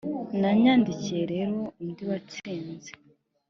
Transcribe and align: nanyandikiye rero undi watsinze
nanyandikiye 0.39 1.23
rero 1.33 1.57
undi 1.81 2.03
watsinze 2.09 2.89